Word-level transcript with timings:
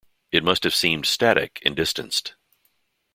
It 0.31 0.43
must 0.43 0.63
have 0.63 0.73
seemed 0.73 1.05
static 1.05 1.61
and 1.63 1.75
distanced. 1.75 2.33